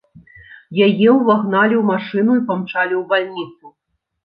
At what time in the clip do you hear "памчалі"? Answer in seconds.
2.49-2.93